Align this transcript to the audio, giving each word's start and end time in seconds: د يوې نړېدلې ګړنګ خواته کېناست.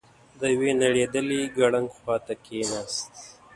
د 0.39 0.41
يوې 0.53 0.71
نړېدلې 0.83 1.41
ګړنګ 1.57 1.87
خواته 1.97 2.33
کېناست. 2.45 3.03